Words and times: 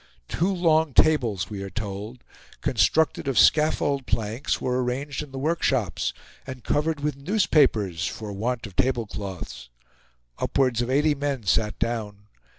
"Two 0.27 0.51
long 0.51 0.95
tables," 0.95 1.51
we 1.51 1.61
are 1.61 1.69
told, 1.69 2.23
"constructed 2.61 3.27
of 3.27 3.37
scaffold 3.37 4.07
planks, 4.07 4.59
were 4.59 4.83
arranged 4.83 5.21
in 5.21 5.29
the 5.31 5.37
workshops, 5.37 6.11
and 6.47 6.63
covered 6.63 7.01
with 7.01 7.17
newspapers, 7.17 8.07
for 8.07 8.33
want 8.33 8.65
of 8.65 8.75
table 8.75 9.05
cloths. 9.05 9.69
Upwards 10.39 10.81
of 10.81 10.89
eighty 10.89 11.13
men 11.13 11.43
sat 11.43 11.77
down. 11.77 12.25